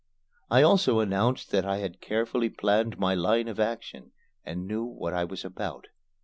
I 0.49 0.63
also 0.63 0.99
announced 0.99 1.51
that 1.51 1.63
I 1.63 1.77
had 1.77 2.01
carefully 2.01 2.49
planned 2.49 2.97
my 2.97 3.13
line 3.13 3.47
of 3.47 3.59
action 3.59 4.13
and 4.43 4.65
knew 4.65 4.83
what 4.83 5.13
I 5.13 5.25
was 5.25 5.45
about. 5.45 5.89